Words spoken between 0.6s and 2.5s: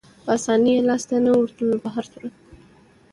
یې لاسته نه ورتلو، په هر صورت.